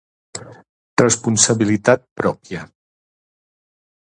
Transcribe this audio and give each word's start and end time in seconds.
Responsabilitat 1.01 2.07
pròpia. 2.21 2.65